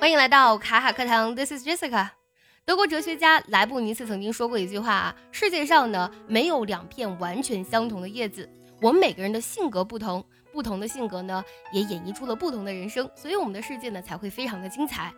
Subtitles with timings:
[0.00, 2.10] 欢迎来到卡卡课堂，This is Jessica。
[2.64, 8.48] 德国哲学家莱布尼茨曾经说过一句话啊：世界上呢没有两片完全相同的叶子，
[8.80, 11.42] 我们每个人的性格不同，不同的性格呢
[11.72, 15.12] 也演绎出了不同的人生，所以我们的世界呢才会非常的精彩。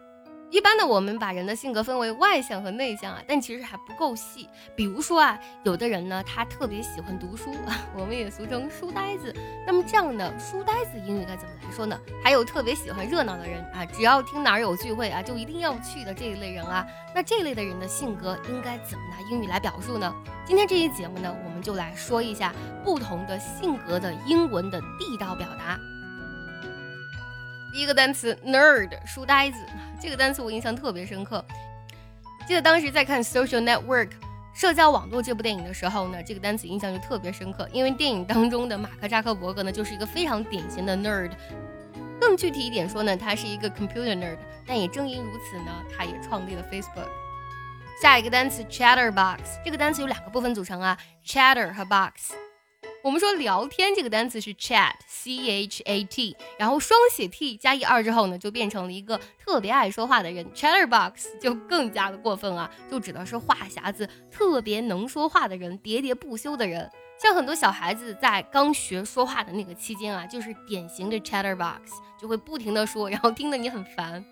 [0.50, 4.48] 一般的，我们把人的性格分为外向和内向啊，但其实还不够细。
[4.74, 9.32] 比如说啊，有的人呢，他特别喜欢读书啊， 我们也俗称书呆子。
[9.64, 11.96] 那么这样的书呆子英语该怎么来说呢？
[12.24, 16.84] 还有特别喜欢热闹的人啊，只要听哪儿有聚会啊，就一定要去的这一类人啊。
[17.14, 20.12] 那这类的人的性格应该怎么拿英语来表述呢？
[20.44, 22.52] 今天这期节目呢，我们就来说一下
[22.84, 25.78] 不同的性格的英文的地道表达。
[27.80, 29.56] 第一个单词 nerd 书呆子，
[29.98, 31.42] 这个单词我印象特别深刻。
[32.46, 34.08] 记得当时在看《Social Network》
[34.52, 41.30] 社交网络这部电影的时候呢，这个单词印象就特别深刻，因为电影当中的马克扎克伯格呢就是一个非常典型的 nerd。
[42.20, 44.36] 更具体一点说呢，他是一个 computer nerd。
[44.66, 47.08] 但也正因如此呢，他也创立了 Facebook。
[48.02, 52.34] 下一个单词 chatterbox，这个单词有两个部分组成啊，chatter 和 box。
[53.02, 60.46] 我们说聊天这个单词是 chat，c h a t，然后双写 t 加一二之后呢，就变成了一个特别爱说话的人。
[60.52, 66.90] chatterbox 就更加的过分啊，就指的是话匣子，特别能说话的人，喋喋不休的人。
[67.18, 71.78] 像很多小孩子在刚学说话的那个期间啊，就是典型的 chatterbox，
[72.20, 74.22] 就会不停的说，然后听得你很烦。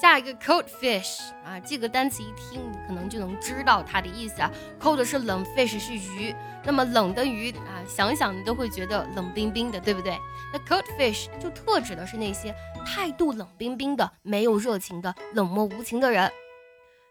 [0.00, 4.50] 下一个 cold fish 啊，这个单词一听你可能就能知道它的意思啊。
[4.80, 6.32] cold 是冷，fish 是鱼，
[6.64, 10.16] 那么冷的鱼啊，想想你都会觉得冷冰冰的，对不对？
[10.52, 12.54] 那 cold fish 就特指的是那些
[12.86, 16.30] 态度冷冰冰的、没有热情的、冷漠无情的人。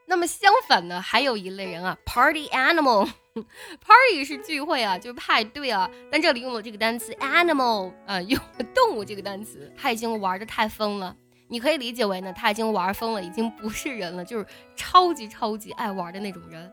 [0.06, 11.14] 那么相反呢，还有一类人啊，party animal，party 是聚会啊，就是派对啊，但这里用了这个单词 animal 啊，用了动物这个单词，他已经玩的太疯了。
[11.48, 14.45] 你可以理解为呢，他已经玩疯了，已经不是人了，就是
[14.76, 16.72] 超级超级爱玩的那种人。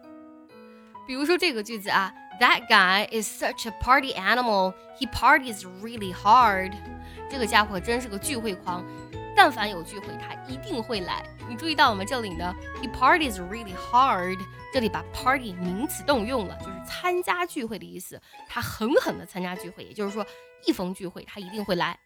[1.06, 4.74] 比如说这个句子啊，That guy is such a party animal.
[4.98, 6.72] He parties really hard.
[7.30, 8.84] 这个家伙真是个聚会狂，
[9.36, 11.22] 但凡有聚会，他一定会来。
[11.48, 14.38] 你注意到我们这里呢，He parties really hard.
[14.72, 18.20] 这里把 party 名词动用了，就是参加聚会的意思。
[18.48, 20.26] 他狠狠的参加聚会，也就是说，
[20.66, 21.96] 一逢聚会，他一定会来。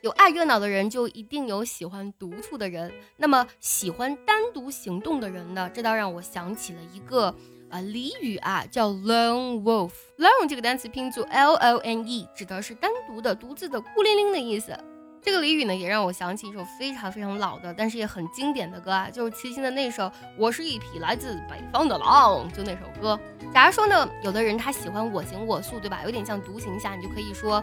[0.00, 2.92] 有爱热闹的人，就一定有喜欢独处的人。
[3.16, 5.68] 那么，喜欢单独行动的人呢？
[5.74, 7.34] 这倒让我想起了一个
[7.68, 9.90] 啊俚语啊，叫 lone wolf。
[10.18, 14.72] lone 这个单词拼作 l o n e，指的是单独的、独自的、孤零零的意思。
[15.20, 20.04] 这个俚语呢，也让我想起一首非常非常老的，但是也很经典的歌啊，就是齐秦的那首
[20.36, 23.18] 《我是一匹来自北方的狼》，就那首歌。
[23.58, 26.02] 假如说呢，有的人他喜欢我行我素，对吧？
[26.04, 27.56] 有点像独行侠，你就可以说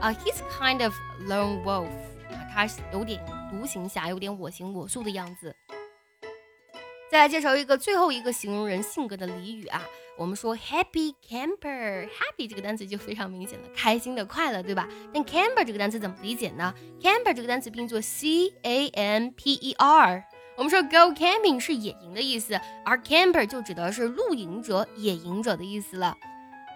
[0.00, 0.94] 啊，He's kind of
[1.28, 1.90] lone wolf，
[2.30, 5.54] 啊，他有点独行侠，有点我行我素的样子。
[7.10, 9.82] 再来介绍一个最后一个形容人性格的俚语啊，
[10.16, 14.88] 我们说 happy camper，happy 这个单词就非常明显了，开心的、快乐，对吧？
[15.12, 20.24] 但 camper 这个单词怎么理解呢？camper 这个单词拼作 c a m p e r，
[20.56, 26.16] 我们说 go camping 是野营的意思，而 camper 就指的是露营者、野营者的意思了。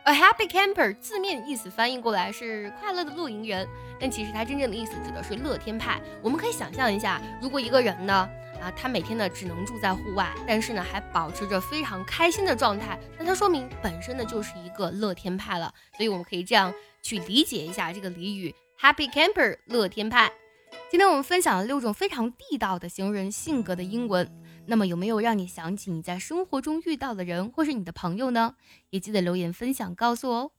[0.05, 3.69] A happy camper 字面意思翻译过来是快乐的露营人，
[4.01, 6.01] 但其实它真正的意思指的是乐天派。
[6.23, 8.29] 我们可以想象一下，如果一个人呢？
[8.63, 15.71] 啊，他每天呢只能住在户外，但是呢还保持着非常开心的状态，那他说明本身呢就是一个乐天派了。
[15.95, 16.73] 所以我们可以这样
[17.03, 20.33] 去理解一下这个俚语：Happy Camper，乐天派。
[20.89, 24.31] 今天我们分享了六种非常地道的形容人性格的英文，
[24.67, 28.55] 那么有没有让你想起你在生活中遇到的人或是你的朋友呢？
[28.91, 30.51] 也记得留言分享告诉我哦。